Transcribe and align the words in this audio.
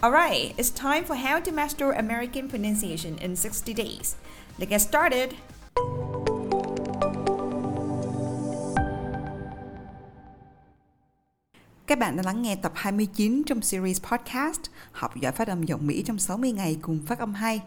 Alright, 0.00 0.54
it's 0.56 0.70
time 0.70 1.04
for 1.04 1.16
how 1.16 1.40
to 1.40 1.52
master 1.52 1.90
American 1.90 2.48
pronunciation 2.48 3.18
in 3.18 3.34
60 3.34 3.74
days. 3.74 4.14
Let's 4.58 4.70
get 4.70 4.80
started! 4.80 5.34
Các 11.86 11.98
bạn 11.98 12.16
đã 12.16 12.22
lắng 12.26 12.42
nghe 12.42 12.56
tập 12.56 12.72
29 12.74 13.42
trong 13.46 13.62
series 13.62 14.00
podcast 14.00 14.60
Học 14.92 15.16
giỏi 15.16 15.32
phát 15.32 15.48
âm 15.48 15.62
giọng 15.62 15.86
Mỹ 15.86 16.02
trong 16.06 16.18
60 16.18 16.52
ngày 16.52 16.78
cùng 16.82 17.00
phát 17.06 17.18
âm 17.18 17.34
hay. 17.34 17.60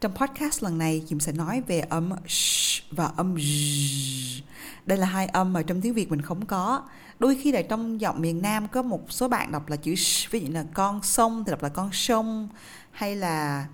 Trong 0.00 0.12
podcast 0.14 0.62
lần 0.62 0.78
này, 0.78 1.02
Diệm 1.06 1.20
sẽ 1.20 1.32
nói 1.32 1.62
về 1.66 1.80
âm 1.80 2.10
sh 2.26 2.82
và 2.90 3.10
âm 3.16 3.34
z. 3.34 4.40
Đây 4.86 4.98
là 4.98 5.06
hai 5.06 5.26
âm 5.26 5.52
mà 5.52 5.62
trong 5.62 5.80
tiếng 5.80 5.94
Việt 5.94 6.10
mình 6.10 6.22
không 6.22 6.46
có. 6.46 6.82
Đôi 7.18 7.36
khi 7.42 7.52
là 7.52 7.62
trong 7.62 8.00
giọng 8.00 8.20
miền 8.20 8.42
Nam 8.42 8.68
có 8.68 8.82
một 8.82 9.12
số 9.12 9.28
bạn 9.28 9.52
đọc 9.52 9.68
là 9.68 9.76
chữ 9.76 9.94
sh, 9.94 10.30
ví 10.30 10.40
dụ 10.40 10.52
là 10.52 10.64
con 10.74 11.02
sông 11.02 11.44
thì 11.46 11.50
đọc 11.50 11.62
là 11.62 11.68
con 11.68 11.90
sông 11.92 12.48
hay 12.90 13.16
là 13.16 13.66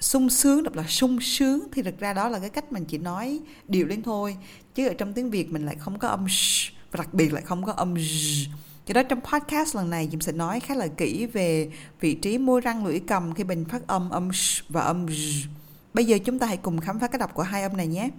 sung 0.00 0.30
sướng 0.30 0.62
đọc 0.62 0.74
là 0.74 0.84
sung 0.88 1.20
sướng 1.20 1.60
thì 1.72 1.82
thực 1.82 2.00
ra 2.00 2.12
đó 2.12 2.28
là 2.28 2.38
cái 2.38 2.50
cách 2.50 2.72
mình 2.72 2.84
chỉ 2.84 2.98
nói 2.98 3.40
điệu 3.68 3.86
lên 3.86 4.02
thôi 4.02 4.36
chứ 4.74 4.88
ở 4.88 4.94
trong 4.98 5.12
tiếng 5.12 5.30
Việt 5.30 5.50
mình 5.50 5.66
lại 5.66 5.76
không 5.78 5.98
có 5.98 6.08
âm 6.08 6.26
sh 6.28 6.72
và 6.92 6.98
đặc 6.98 7.14
biệt 7.14 7.32
lại 7.32 7.42
không 7.42 7.64
có 7.64 7.72
âm 7.72 7.94
z 7.94 8.46
do 8.86 8.92
đó 8.92 9.02
trong 9.02 9.20
podcast 9.20 9.76
lần 9.76 9.90
này 9.90 10.08
Diệm 10.10 10.20
sẽ 10.20 10.32
nói 10.32 10.60
khá 10.60 10.74
là 10.74 10.86
kỹ 10.86 11.26
về 11.26 11.70
vị 12.00 12.14
trí 12.14 12.38
môi 12.38 12.60
răng 12.60 12.86
lưỡi 12.86 13.00
cầm 13.00 13.34
khi 13.34 13.44
mình 13.44 13.64
phát 13.64 13.86
âm 13.86 14.10
âm 14.10 14.32
sh 14.32 14.64
và 14.68 14.80
âm 14.80 15.06
z. 15.06 15.46
Bây 15.94 16.04
giờ 16.04 16.18
chúng 16.24 16.38
ta 16.38 16.46
hãy 16.46 16.56
cùng 16.56 16.80
khám 16.80 16.98
phá 16.98 17.06
cách 17.06 17.20
đọc 17.20 17.34
của 17.34 17.42
hai 17.42 17.62
âm 17.62 17.76
này 17.76 17.86
nhé. 17.86 18.10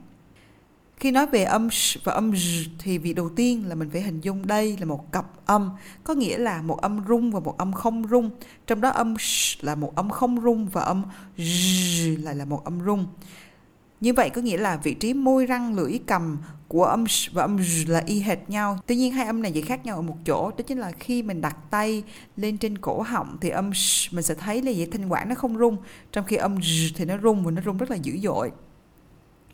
Khi 0.98 1.12
nói 1.12 1.28
về 1.28 1.44
âm 1.44 1.70
sh 1.72 1.98
và 2.04 2.14
âm 2.14 2.32
z 2.32 2.66
thì 2.80 2.98
việc 2.98 3.14
đầu 3.14 3.30
tiên 3.30 3.68
là 3.68 3.76
mình 3.76 3.90
phải 3.90 4.02
hình 4.02 4.22
dung 4.22 4.48
đây 4.48 4.78
là 4.80 4.86
một 4.86 5.12
cặp 5.12 5.26
âm, 5.46 5.70
có 6.04 6.14
nghĩa 6.14 6.38
là 6.38 6.62
một 6.62 6.82
âm 6.82 7.02
rung 7.08 7.32
và 7.32 7.40
một 7.40 7.58
âm 7.58 7.74
không 7.74 8.08
rung. 8.08 8.30
Trong 8.68 8.82
đó 8.82 8.90
âm 8.90 9.16
sh 9.20 9.64
là 9.64 9.76
một 9.76 9.96
âm 9.96 10.10
không 10.10 10.42
rung 10.42 10.68
và 10.68 10.82
âm 10.82 11.04
z 11.38 12.24
lại 12.24 12.36
là 12.36 12.46
một 12.46 12.66
âm 12.66 12.80
rung. 12.86 13.08
Như 14.06 14.14
vậy 14.14 14.30
có 14.30 14.42
nghĩa 14.42 14.58
là 14.58 14.78
vị 14.78 14.94
trí 14.94 15.14
môi 15.14 15.46
răng 15.46 15.76
lưỡi 15.76 16.00
cầm 16.06 16.38
của 16.68 16.86
âm 16.86 17.08
sh 17.08 17.34
và 17.34 17.44
âm 17.44 17.58
z 17.58 17.92
là 17.92 18.04
y 18.06 18.20
hệt 18.20 18.50
nhau. 18.50 18.80
Tuy 18.86 18.96
nhiên 18.96 19.12
hai 19.12 19.26
âm 19.26 19.42
này 19.42 19.52
chỉ 19.52 19.62
khác 19.62 19.86
nhau 19.86 19.96
ở 19.96 20.02
một 20.02 20.18
chỗ, 20.26 20.50
đó 20.50 20.64
chính 20.68 20.78
là 20.78 20.92
khi 20.92 21.24
mình 21.24 21.42
đặt 21.42 21.58
tay 21.70 22.04
lên 22.38 22.58
trên 22.58 22.78
cổ 22.78 23.02
họng 23.02 23.38
thì 23.42 23.50
âm 23.50 23.74
sh 23.74 24.14
mình 24.14 24.24
sẽ 24.24 24.34
thấy 24.34 24.62
là 24.62 24.72
vậy 24.76 24.88
thanh 24.92 25.12
quản 25.12 25.30
nó 25.30 25.36
không 25.36 25.58
rung, 25.58 25.78
trong 26.12 26.26
khi 26.26 26.36
âm 26.36 26.56
z 26.56 26.92
thì 26.96 27.06
nó 27.06 27.18
rung 27.24 27.44
và 27.44 27.52
nó 27.52 27.62
rung 27.66 27.78
rất 27.78 27.92
là 27.92 27.96
dữ 27.96 28.18
dội. 28.24 28.52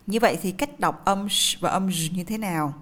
Như 0.06 0.18
vậy 0.20 0.38
thì 0.42 0.52
cách 0.52 0.80
đọc 0.80 1.04
âm 1.04 1.28
sh 1.28 1.60
và 1.60 1.70
âm 1.70 1.88
z 1.88 2.16
như 2.16 2.24
thế 2.24 2.38
nào? 2.38 2.74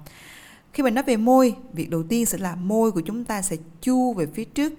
Khi 0.73 0.83
mình 0.83 0.95
nói 0.95 1.05
về 1.05 1.17
môi, 1.17 1.55
việc 1.73 1.91
đầu 1.91 2.03
tiên 2.03 2.27
sẽ 2.27 2.39
là 2.39 2.55
môi 2.55 2.93
của 2.93 3.01
chúng 3.01 3.25
ta 3.25 3.43
sẽ 3.43 3.57
chu 3.83 4.15
về 4.15 4.27
phía 4.35 4.45
trước, 4.45 4.73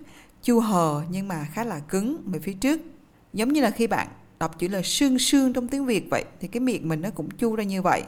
chu 0.43 0.59
hờ 0.59 1.03
nhưng 1.11 1.27
mà 1.27 1.47
khá 1.53 1.63
là 1.63 1.79
cứng 1.79 2.17
về 2.25 2.39
phía 2.39 2.53
trước. 2.53 2.81
Giống 3.33 3.53
như 3.53 3.61
là 3.61 3.69
khi 3.69 3.87
bạn 3.87 4.07
đọc 4.41 4.59
chữ 4.59 4.67
là 4.67 4.81
sương 4.81 5.19
sương 5.19 5.53
trong 5.53 5.67
tiếng 5.67 5.85
Việt 5.85 6.09
vậy 6.09 6.25
thì 6.39 6.47
cái 6.47 6.59
miệng 6.59 6.89
mình 6.89 7.01
nó 7.01 7.09
cũng 7.09 7.29
chu 7.29 7.55
ra 7.55 7.63
như 7.63 7.81
vậy. 7.81 8.03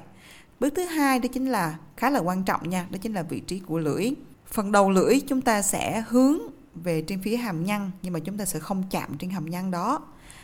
Bước 0.60 0.74
thứ 0.76 0.86
hai 0.86 1.20
đó 1.20 1.28
chính 1.34 1.46
là 1.50 1.78
khá 1.98 2.10
là 2.10 2.20
quan 2.20 2.44
trọng 2.44 2.70
nha, 2.70 2.88
đó 2.92 2.98
chính 3.02 3.14
là 3.14 3.24
vị 3.24 3.40
trí 3.40 3.60
của 3.60 3.78
lưỡi. 3.78 4.12
Phần 4.48 4.72
đầu 4.72 4.90
lưỡi 4.90 5.20
chúng 5.28 5.42
ta 5.42 5.62
sẽ 5.62 6.04
hướng 6.08 6.40
về 6.76 7.04
trên 7.08 7.22
phía 7.24 7.38
hàm 7.38 7.66
nhăn 7.66 7.92
nhưng 8.02 8.14
mà 8.14 8.20
chúng 8.20 8.38
ta 8.38 8.46
sẽ 8.46 8.60
không 8.60 8.84
chạm 8.90 9.18
trên 9.18 9.30
hàm 9.30 9.50
nhăn 9.50 9.72
đó. 9.72 10.02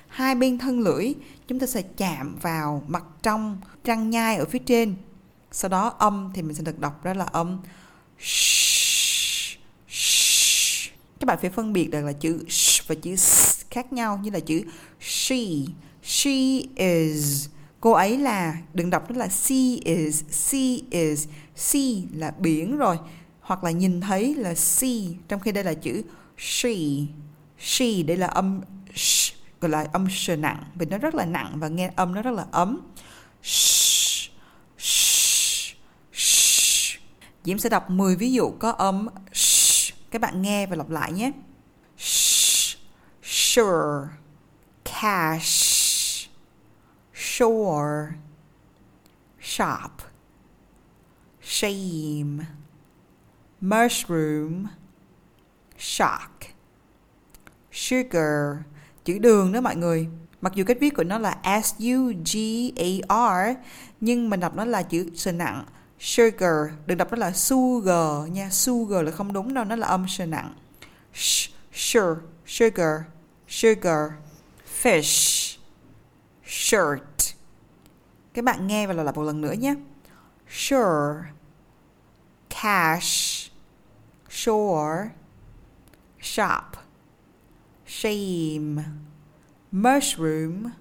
Hai 0.08 0.36
bên 0.36 0.58
thân 0.58 0.80
lưỡi 0.80 1.14
chúng 1.48 1.60
ta 1.60 1.68
sẽ 1.68 1.82
chạm 1.82 2.38
vào 2.42 2.84
mặt 2.88 3.04
trong 3.22 3.58
răng 3.84 4.10
nhai 4.10 4.36
ở 4.38 4.46
phía 4.46 4.60
trên. 4.60 4.96
Sau 5.52 5.70
đó 5.70 5.96
âm 6.00 6.32
thì 6.34 6.42
mình 6.42 6.56
sẽ 6.56 6.64
được 6.64 6.80
đọc 6.80 7.04
ra 7.04 7.14
là 7.14 7.26
âm. 7.26 7.60
Các 11.20 11.26
bạn 11.26 11.38
phải 11.42 11.50
phân 11.50 11.74
biệt 11.74 11.88
được 11.92 12.02
là 12.02 12.14
chữ 12.14 12.46
sh 12.48 12.88
và 12.88 12.96
chữ 12.96 13.16
s 13.16 13.59
khác 13.72 13.94
nhau 13.94 14.20
như 14.24 14.30
là 14.30 14.40
chữ 14.40 14.64
she, 15.00 15.46
she 16.04 16.62
is 16.76 17.48
cô 17.80 17.92
ấy 17.92 18.18
là 18.18 18.58
đừng 18.74 18.90
đọc 18.90 19.10
đó 19.10 19.16
là 19.18 19.28
she 19.28 19.56
is 19.86 20.24
she 20.32 20.78
is 20.92 21.28
she 21.56 21.80
là 22.14 22.32
biển 22.40 22.78
rồi. 22.78 22.98
Hoặc 23.42 23.64
là 23.64 23.72
nhìn 23.72 24.02
thấy 24.02 24.36
là 24.36 24.56
see 24.56 25.02
trong 25.28 25.40
khi 25.40 25.52
đây 25.52 25.64
là 25.64 25.74
chữ 25.74 26.02
she. 26.38 26.76
She 27.60 28.04
đây 28.08 28.18
là 28.18 28.28
âm 28.28 28.62
sh, 28.96 29.34
gọi 29.62 29.72
là 29.72 29.86
âm 29.94 30.10
sh 30.10 30.30
nặng 30.38 30.64
vì 30.76 30.86
nó 30.86 30.98
rất 30.98 31.16
là 31.16 31.26
nặng 31.26 31.52
và 31.56 31.68
nghe 31.68 31.92
âm 31.96 32.14
nó 32.14 32.22
rất 32.22 32.32
là 32.32 32.46
ấm. 32.52 32.82
Sh, 33.44 34.32
sh, 34.78 35.76
sh. 36.14 37.00
Diễm 37.44 37.58
sẽ 37.58 37.70
đọc 37.70 37.90
10 37.90 38.16
ví 38.16 38.34
dụ 38.34 38.50
có 38.60 38.72
âm 38.72 39.08
sh. 39.34 39.94
các 40.12 40.22
bạn 40.22 40.42
nghe 40.42 40.66
và 40.66 40.76
lặp 40.76 40.90
lại 40.90 41.12
nhé 41.12 41.32
sure 43.54 44.10
cash 44.84 46.30
shore, 47.14 48.16
shop, 49.42 49.92
shame, 51.42 52.46
mushroom, 53.62 54.68
shock, 55.78 56.32
sugar, 57.72 58.58
chữ 59.06 59.20
đường 59.20 59.52
đó 59.52 59.62
mọi 59.62 59.76
người. 59.76 60.08
Mặc 60.42 60.54
dù 60.56 60.64
cách 60.68 60.78
viết 60.80 60.90
của 60.96 61.04
nó 61.04 61.18
là 61.18 61.62
S 61.64 61.76
U 61.80 62.12
G 62.34 62.38
A 63.10 63.54
R 63.54 63.58
nhưng 64.02 64.30
mình 64.30 64.40
đọc 64.40 64.56
nó 64.56 64.66
là 64.66 64.84
chữ 64.84 65.10
sờ 65.16 65.32
nặng 65.32 65.66
sugar, 66.00 66.72
đừng 66.86 66.98
đọc 66.98 67.12
nó 67.12 67.18
là 67.18 67.32
sugar 67.32 68.30
nha, 68.32 68.50
sugar 68.50 69.06
là 69.06 69.12
không 69.12 69.34
đúng 69.34 69.54
đâu, 69.54 69.66
nó 69.66 69.76
là 69.76 69.88
âm 69.88 70.06
sờ 70.08 70.26
nặng. 70.26 70.54
Sh, 71.14 71.50
sure, 71.74 72.16
sugar, 72.46 73.02
sugar, 73.50 74.12
fish, 74.82 75.58
shirt, 76.46 77.36
các 78.34 78.46
bạn 78.46 78.68
nghe 78.68 78.88
và 78.88 78.94
lặp 78.94 79.06
lại 79.06 79.14
một 79.16 79.24
lần 79.24 79.42
nữa 79.42 79.54
nhé. 79.54 79.76
Sure, 80.50 81.32
cash, 82.50 83.52
shore, 84.30 85.10
shop, 86.22 86.64
shame, 87.88 88.84
mushroom, 89.72 90.72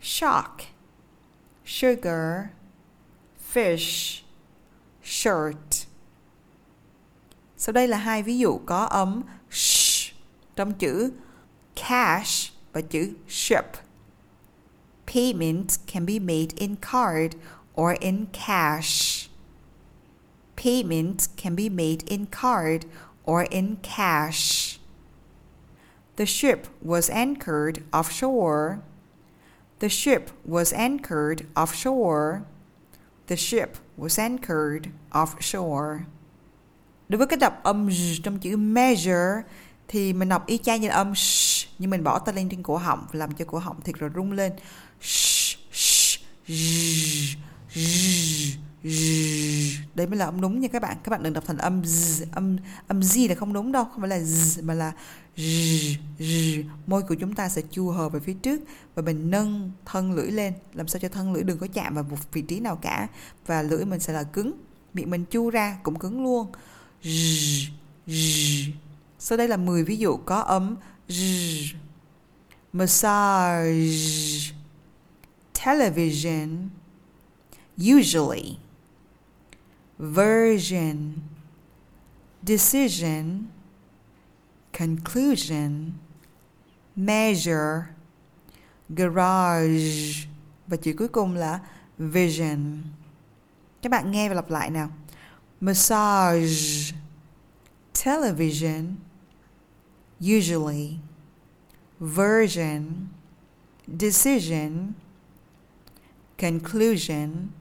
shock, 0.00 0.60
sugar, 1.64 2.46
fish, 3.52 4.22
shirt. 5.04 5.86
Sau 7.56 7.72
đây 7.72 7.88
là 7.88 7.96
hai 7.96 8.22
ví 8.22 8.38
dụ 8.38 8.60
có 8.66 8.84
âm 8.84 9.22
sh 9.50 10.12
trong 10.56 10.74
chữ 10.74 11.12
cash 11.82 12.52
but 12.72 12.90
chữ 12.90 13.14
ship. 13.26 13.76
Payment 15.06 15.78
can 15.86 16.04
be 16.04 16.18
made 16.18 16.54
in 16.56 16.76
card 16.76 17.34
or 17.74 17.94
in 17.94 18.28
cash. 18.32 19.28
Payment 20.56 21.28
can 21.36 21.54
be 21.54 21.68
made 21.68 22.04
in 22.06 22.26
card 22.26 22.84
or 23.24 23.42
in 23.42 23.78
cash. 23.82 24.78
The 26.16 26.26
ship 26.26 26.68
was 26.80 27.10
anchored 27.10 27.82
offshore. 27.92 28.82
The 29.80 29.88
ship 29.88 30.30
was 30.44 30.72
anchored 30.72 31.46
offshore. 31.56 32.44
The 33.26 33.36
ship 33.36 33.76
was 33.96 34.18
anchored 34.18 34.92
offshore. 35.12 36.06
Đối 37.08 37.18
với 37.18 37.26
cái 37.26 37.36
đọc 37.36 37.60
âm 37.62 37.88
trong 38.22 38.38
chữ 38.38 38.56
measure 38.56 39.42
thì 39.92 40.12
mình 40.12 40.28
đọc 40.28 40.46
y 40.46 40.58
chang 40.58 40.80
như 40.80 40.88
là 40.88 40.94
âm 40.94 41.14
sh 41.14 41.68
nhưng 41.78 41.90
mình 41.90 42.04
bỏ 42.04 42.18
tay 42.18 42.34
lên 42.34 42.48
trên 42.48 42.62
cổ 42.62 42.76
họng 42.76 43.06
làm 43.12 43.32
cho 43.32 43.44
cổ 43.44 43.58
họng 43.58 43.80
thiệt 43.80 43.94
rồi 43.98 44.10
rung 44.14 44.32
lên 44.32 44.52
sh, 45.00 45.56
sh, 45.72 46.18
Đấy 49.94 50.06
mới 50.06 50.16
là 50.16 50.24
âm 50.24 50.40
đúng 50.40 50.60
nha 50.60 50.68
các 50.68 50.82
bạn. 50.82 50.96
Các 51.04 51.10
bạn 51.10 51.22
đừng 51.22 51.32
đọc 51.32 51.44
thành 51.46 51.56
âm 51.56 51.82
z, 51.82 52.24
âm 52.32 52.56
âm 52.88 53.00
z 53.00 53.28
là 53.28 53.34
không 53.34 53.52
đúng 53.52 53.72
đâu, 53.72 53.84
không 53.84 54.00
phải 54.00 54.08
là 54.08 54.18
z 54.18 54.64
mà 54.64 54.74
là 54.74 54.92
z, 55.36 55.94
z. 56.18 56.64
Môi 56.86 57.02
của 57.02 57.14
chúng 57.14 57.34
ta 57.34 57.48
sẽ 57.48 57.62
chu 57.70 57.90
hờ 57.90 58.08
về 58.08 58.20
phía 58.20 58.34
trước 58.34 58.60
và 58.94 59.02
mình 59.02 59.30
nâng 59.30 59.70
thân 59.84 60.12
lưỡi 60.12 60.30
lên, 60.30 60.52
làm 60.74 60.88
sao 60.88 61.00
cho 61.00 61.08
thân 61.08 61.32
lưỡi 61.32 61.42
đừng 61.42 61.58
có 61.58 61.66
chạm 61.66 61.94
vào 61.94 62.04
một 62.04 62.16
vị 62.32 62.42
trí 62.42 62.60
nào 62.60 62.76
cả 62.76 63.08
và 63.46 63.62
lưỡi 63.62 63.84
mình 63.84 64.00
sẽ 64.00 64.12
là 64.12 64.22
cứng. 64.22 64.52
Miệng 64.94 65.10
mình 65.10 65.24
chu 65.24 65.50
ra 65.50 65.78
cũng 65.82 65.98
cứng 65.98 66.22
luôn. 66.22 66.52
Z, 67.02 67.66
z. 68.06 68.70
Sau 69.24 69.38
đây 69.38 69.48
là 69.48 69.56
10 69.56 69.84
ví 69.84 69.96
dụ 69.96 70.16
có 70.16 70.36
âm 70.36 70.76
z. 71.08 71.74
Massage. 72.72 74.54
Television. 75.64 76.70
Usually. 77.78 78.58
Version. 79.98 81.12
Decision. 82.46 83.44
Conclusion. 84.78 85.92
Measure. 86.96 87.82
Garage. 88.88 90.26
Và 90.66 90.76
chữ 90.76 90.94
cuối 90.98 91.08
cùng 91.08 91.34
là 91.34 91.60
vision. 91.98 92.82
Các 93.82 93.92
bạn 93.92 94.10
nghe 94.10 94.28
và 94.28 94.34
lặp 94.34 94.50
lại 94.50 94.70
nào. 94.70 94.90
Massage. 95.60 96.94
Television. 98.04 98.94
Usually 100.22 101.00
version 102.00 103.08
decision 103.96 104.94
conclusion 106.38 107.52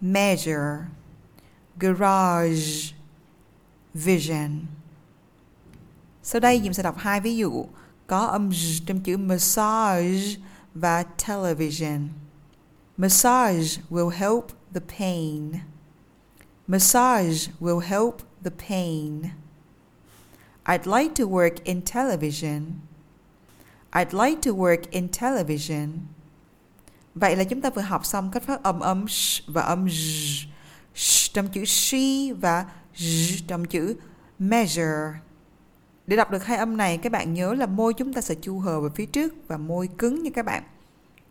measure 0.00 0.90
garage 1.78 2.92
vision 3.94 4.68
sau 6.22 6.40
đây 6.40 6.60
Diệm 6.62 6.72
sẽ 6.72 6.82
đọc 6.82 6.96
hai 6.98 7.20
ví 7.20 7.36
dụ 7.36 7.66
có 8.06 8.18
âm 8.18 8.50
z 8.50 8.80
trong 8.86 9.00
chữ 9.00 9.16
massage 9.16 10.40
và 10.74 11.02
television. 11.02 12.08
Massage 12.96 13.80
will 13.90 14.08
help 14.08 14.44
the 14.74 14.80
pain. 14.98 15.52
Massage 16.66 17.50
will 17.60 17.78
help 17.78 18.14
the 18.44 18.50
pain. 18.68 19.22
I'd 20.68 20.86
like 20.86 21.14
to 21.14 21.24
work 21.24 21.64
in 21.64 21.82
television. 21.82 22.62
I'd 23.92 24.12
like 24.12 24.40
to 24.42 24.50
work 24.50 24.82
in 24.90 25.08
television. 25.20 25.88
Vậy 27.14 27.36
là 27.36 27.44
chúng 27.44 27.60
ta 27.60 27.70
vừa 27.70 27.82
học 27.82 28.06
xong 28.06 28.30
cách 28.30 28.42
phát 28.42 28.62
âm 28.62 28.80
âm 28.80 29.08
sh 29.08 29.42
và 29.46 29.62
âm 29.62 29.86
z, 29.86 30.46
sh 30.94 31.34
trong 31.34 31.48
chữ 31.48 31.64
she 31.64 32.32
và 32.40 32.64
z 32.96 33.38
trong 33.46 33.64
chữ 33.64 33.96
measure. 34.38 35.12
Để 36.06 36.16
đọc 36.16 36.30
được 36.30 36.44
hai 36.44 36.56
âm 36.56 36.76
này, 36.76 36.98
các 36.98 37.12
bạn 37.12 37.34
nhớ 37.34 37.54
là 37.54 37.66
môi 37.66 37.94
chúng 37.94 38.12
ta 38.12 38.20
sẽ 38.20 38.34
chu 38.34 38.58
hờ 38.58 38.80
về 38.80 38.88
phía 38.94 39.06
trước 39.06 39.34
và 39.48 39.56
môi 39.56 39.88
cứng 39.98 40.22
như 40.22 40.30
các 40.30 40.44
bạn. 40.44 40.62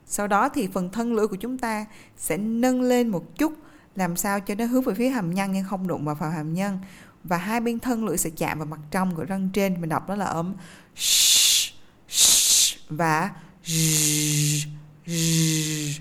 Sau 0.05 0.27
đó 0.27 0.49
thì 0.49 0.67
phần 0.73 0.89
thân 0.89 1.13
lưỡi 1.13 1.27
của 1.27 1.35
chúng 1.35 1.57
ta 1.57 1.85
sẽ 2.17 2.37
nâng 2.37 2.81
lên 2.81 3.07
một 3.07 3.37
chút 3.37 3.53
làm 3.95 4.15
sao 4.15 4.39
cho 4.39 4.55
nó 4.55 4.65
hướng 4.65 4.81
về 4.81 4.93
phía 4.93 5.09
hàm 5.09 5.33
nhân 5.33 5.51
nhưng 5.51 5.63
không 5.63 5.87
đụng 5.87 6.05
vào 6.05 6.15
phần 6.15 6.31
hàm 6.31 6.53
nhân 6.53 6.79
và 7.27 7.37
hai 7.37 7.59
bên 7.59 7.79
thân 7.79 8.05
lưỡi 8.05 8.17
sẽ 8.17 8.29
chạm 8.29 8.59
vào 8.59 8.65
mặt 8.65 8.79
trong 8.91 9.15
của 9.15 9.23
răng 9.23 9.49
trên 9.53 9.81
mình 9.81 9.89
đọc 9.89 10.09
đó 10.09 10.15
là 10.15 10.25
âm 10.25 10.53
sh, 10.95 11.73
sh 12.07 12.77
và 12.89 13.31
z, 13.65 14.65
z. 15.05 15.99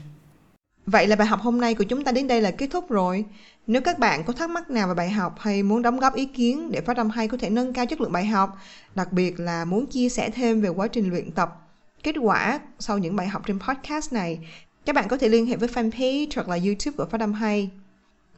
Vậy 0.86 1.06
là 1.06 1.16
bài 1.16 1.26
học 1.26 1.40
hôm 1.40 1.60
nay 1.60 1.74
của 1.74 1.84
chúng 1.84 2.04
ta 2.04 2.12
đến 2.12 2.28
đây 2.28 2.40
là 2.40 2.50
kết 2.50 2.66
thúc 2.72 2.90
rồi. 2.90 3.24
Nếu 3.66 3.82
các 3.82 3.98
bạn 3.98 4.24
có 4.24 4.32
thắc 4.32 4.50
mắc 4.50 4.70
nào 4.70 4.88
về 4.88 4.94
bài 4.94 5.10
học 5.10 5.34
hay 5.38 5.62
muốn 5.62 5.82
đóng 5.82 5.98
góp 5.98 6.14
ý 6.14 6.26
kiến 6.26 6.70
để 6.70 6.80
phát 6.80 6.96
âm 6.96 7.10
hay 7.10 7.28
có 7.28 7.36
thể 7.40 7.50
nâng 7.50 7.72
cao 7.72 7.86
chất 7.86 8.00
lượng 8.00 8.12
bài 8.12 8.26
học, 8.26 8.58
đặc 8.94 9.12
biệt 9.12 9.40
là 9.40 9.64
muốn 9.64 9.86
chia 9.86 10.08
sẻ 10.08 10.30
thêm 10.30 10.60
về 10.60 10.68
quá 10.68 10.88
trình 10.88 11.10
luyện 11.10 11.30
tập, 11.30 11.68
kết 12.02 12.14
quả 12.20 12.60
sau 12.78 12.98
những 12.98 13.16
bài 13.16 13.28
học 13.28 13.42
trên 13.46 13.58
podcast 13.60 14.12
này, 14.12 14.38
các 14.84 14.94
bạn 14.94 15.08
có 15.08 15.16
thể 15.16 15.28
liên 15.28 15.46
hệ 15.46 15.56
với 15.56 15.68
fanpage 15.68 16.26
hoặc 16.34 16.48
là 16.48 16.56
YouTube 16.64 16.96
của 16.96 17.06
Phát 17.10 17.20
âm 17.20 17.32
hay. 17.32 17.70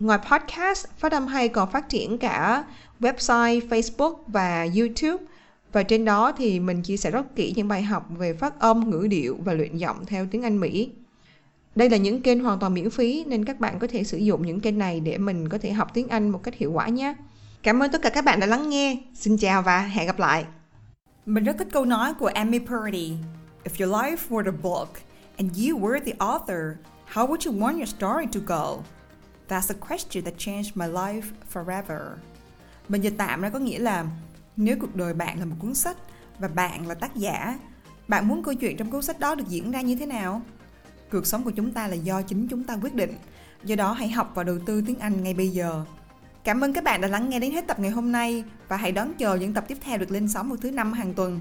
Ngoài 0.00 0.18
podcast, 0.30 0.86
Phát 0.98 1.12
âm 1.12 1.26
hay 1.26 1.48
còn 1.48 1.70
phát 1.70 1.88
triển 1.88 2.18
cả 2.18 2.64
website, 3.00 3.68
Facebook 3.68 4.16
và 4.26 4.66
YouTube. 4.76 5.24
Và 5.72 5.82
trên 5.82 6.04
đó 6.04 6.32
thì 6.32 6.60
mình 6.60 6.82
chia 6.82 6.96
sẻ 6.96 7.10
rất 7.10 7.36
kỹ 7.36 7.52
những 7.56 7.68
bài 7.68 7.82
học 7.82 8.06
về 8.18 8.34
phát 8.34 8.60
âm, 8.60 8.90
ngữ 8.90 9.06
điệu 9.10 9.36
và 9.44 9.52
luyện 9.52 9.76
giọng 9.76 10.06
theo 10.06 10.26
tiếng 10.30 10.42
Anh 10.42 10.60
Mỹ. 10.60 10.90
Đây 11.74 11.90
là 11.90 11.96
những 11.96 12.22
kênh 12.22 12.44
hoàn 12.44 12.58
toàn 12.58 12.74
miễn 12.74 12.90
phí 12.90 13.24
nên 13.26 13.44
các 13.44 13.60
bạn 13.60 13.78
có 13.78 13.86
thể 13.86 14.04
sử 14.04 14.18
dụng 14.18 14.46
những 14.46 14.60
kênh 14.60 14.78
này 14.78 15.00
để 15.00 15.18
mình 15.18 15.48
có 15.48 15.58
thể 15.58 15.72
học 15.72 15.88
tiếng 15.94 16.08
Anh 16.08 16.30
một 16.30 16.42
cách 16.42 16.54
hiệu 16.54 16.72
quả 16.72 16.88
nhé. 16.88 17.14
Cảm 17.62 17.82
ơn 17.82 17.92
tất 17.92 18.02
cả 18.02 18.10
các 18.10 18.24
bạn 18.24 18.40
đã 18.40 18.46
lắng 18.46 18.68
nghe. 18.68 18.98
Xin 19.14 19.36
chào 19.36 19.62
và 19.62 19.78
hẹn 19.78 20.06
gặp 20.06 20.18
lại. 20.18 20.44
Mình 21.26 21.44
rất 21.44 21.56
thích 21.58 21.68
câu 21.72 21.84
nói 21.84 22.14
của 22.14 22.30
Amy 22.34 22.58
Purdy. 22.58 23.12
If 23.64 23.86
your 23.86 23.94
life 23.94 24.16
were 24.28 24.46
a 24.46 24.56
book 24.62 24.88
and 25.36 25.58
you 25.58 25.78
were 25.78 26.00
the 26.00 26.12
author, 26.18 26.76
how 27.12 27.26
would 27.26 27.52
you 27.52 27.60
want 27.60 27.76
your 27.76 27.88
story 27.88 28.26
to 28.32 28.40
go? 28.46 28.82
That's 29.48 29.74
a 29.74 29.88
question 29.88 30.24
that 30.24 30.34
changed 30.38 30.70
my 30.74 30.86
life 30.86 31.22
forever. 31.52 32.00
Mình 32.88 33.00
dịch 33.00 33.14
tạm 33.18 33.40
ra 33.40 33.50
có 33.50 33.58
nghĩa 33.58 33.78
là 33.78 34.06
nếu 34.56 34.76
cuộc 34.80 34.96
đời 34.96 35.14
bạn 35.14 35.38
là 35.38 35.44
một 35.44 35.56
cuốn 35.58 35.74
sách 35.74 35.96
và 36.38 36.48
bạn 36.48 36.86
là 36.86 36.94
tác 36.94 37.16
giả, 37.16 37.58
bạn 38.08 38.28
muốn 38.28 38.42
câu 38.42 38.54
chuyện 38.54 38.76
trong 38.76 38.90
cuốn 38.90 39.02
sách 39.02 39.20
đó 39.20 39.34
được 39.34 39.48
diễn 39.48 39.70
ra 39.70 39.80
như 39.80 39.96
thế 39.96 40.06
nào? 40.06 40.42
Cuộc 41.10 41.26
sống 41.26 41.44
của 41.44 41.50
chúng 41.50 41.72
ta 41.72 41.88
là 41.88 41.94
do 41.94 42.22
chính 42.22 42.48
chúng 42.48 42.64
ta 42.64 42.78
quyết 42.82 42.94
định. 42.94 43.14
Do 43.64 43.76
đó 43.76 43.92
hãy 43.92 44.08
học 44.08 44.32
và 44.34 44.44
đầu 44.44 44.58
tư 44.66 44.82
tiếng 44.86 44.98
Anh 44.98 45.22
ngay 45.22 45.34
bây 45.34 45.48
giờ. 45.48 45.84
Cảm 46.44 46.64
ơn 46.64 46.72
các 46.72 46.84
bạn 46.84 47.00
đã 47.00 47.08
lắng 47.08 47.30
nghe 47.30 47.40
đến 47.40 47.52
hết 47.52 47.66
tập 47.66 47.78
ngày 47.80 47.90
hôm 47.90 48.12
nay 48.12 48.44
và 48.68 48.76
hãy 48.76 48.92
đón 48.92 49.14
chờ 49.14 49.34
những 49.34 49.54
tập 49.54 49.64
tiếp 49.68 49.78
theo 49.80 49.98
được 49.98 50.10
lên 50.10 50.28
sóng 50.28 50.48
vào 50.48 50.56
thứ 50.56 50.70
năm 50.70 50.92
hàng 50.92 51.14
tuần. 51.14 51.40